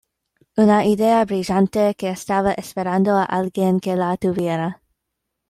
[0.57, 4.81] Una idea brillante, que estaba esperando a alguien que la tuviera".